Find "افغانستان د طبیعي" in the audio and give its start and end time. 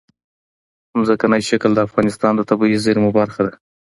1.87-2.77